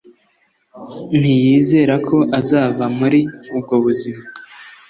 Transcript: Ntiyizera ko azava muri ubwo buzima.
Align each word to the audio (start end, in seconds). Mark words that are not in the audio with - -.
Ntiyizera 1.19 1.95
ko 2.07 2.17
azava 2.39 2.85
muri 2.99 3.19
ubwo 3.57 3.75
buzima. 3.83 4.23